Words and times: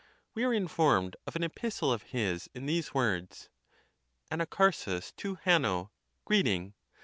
We 0.33 0.43
are 0.45 0.51
informed 0.51 1.15
of 1.27 1.35
an 1.35 1.43
epistle 1.43 1.93
of 1.93 2.01
his 2.09 2.49
in 2.55 2.65
these 2.65 2.91
words: 2.91 3.49
"Anacharsis 4.31 5.15
to 5.17 5.35
Hanno, 5.35 5.91
greeting. 6.25 6.73